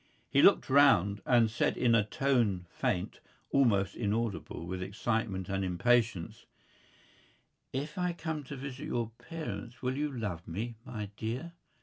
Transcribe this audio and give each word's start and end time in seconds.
He 0.31 0.41
looked 0.41 0.67
round 0.67 1.21
and 1.27 1.47
said 1.51 1.77
in 1.77 1.93
a 1.93 2.03
tone 2.03 2.65
faint, 2.71 3.19
almost 3.51 3.95
inaudible 3.95 4.65
with 4.65 4.81
excitement 4.81 5.47
and 5.47 5.63
impatience: 5.63 6.47
"If 7.71 7.99
I 7.99 8.13
come 8.13 8.43
to 8.45 8.55
visit 8.55 8.87
your 8.87 9.11
parents 9.19 9.83
will 9.83 9.95
you 9.95 10.11
love 10.11 10.47
me, 10.47 10.73
my 10.85 11.11
dear?" 11.17 11.51